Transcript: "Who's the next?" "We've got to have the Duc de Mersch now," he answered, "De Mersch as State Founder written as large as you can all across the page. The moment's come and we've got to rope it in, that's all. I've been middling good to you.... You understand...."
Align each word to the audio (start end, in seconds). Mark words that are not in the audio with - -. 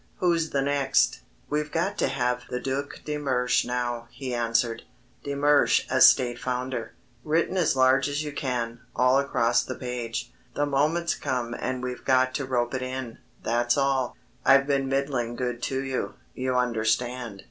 "Who's 0.15 0.49
the 0.49 0.63
next?" 0.63 1.19
"We've 1.47 1.71
got 1.71 1.95
to 1.99 2.07
have 2.07 2.45
the 2.49 2.59
Duc 2.59 3.01
de 3.05 3.19
Mersch 3.19 3.63
now," 3.65 4.07
he 4.09 4.33
answered, 4.33 4.81
"De 5.23 5.35
Mersch 5.35 5.85
as 5.91 6.07
State 6.09 6.39
Founder 6.39 6.93
written 7.23 7.55
as 7.55 7.75
large 7.75 8.09
as 8.09 8.23
you 8.23 8.31
can 8.31 8.79
all 8.95 9.19
across 9.19 9.63
the 9.63 9.75
page. 9.75 10.33
The 10.55 10.65
moment's 10.65 11.13
come 11.13 11.53
and 11.53 11.83
we've 11.83 12.03
got 12.03 12.33
to 12.33 12.45
rope 12.45 12.73
it 12.73 12.81
in, 12.81 13.19
that's 13.43 13.77
all. 13.77 14.17
I've 14.43 14.65
been 14.65 14.87
middling 14.89 15.35
good 15.35 15.61
to 15.69 15.83
you.... 15.83 16.15
You 16.33 16.55
understand...." 16.55 17.39